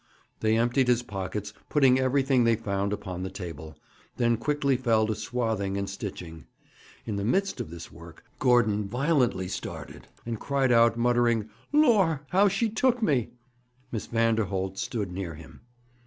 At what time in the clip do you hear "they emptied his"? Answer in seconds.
0.39-1.03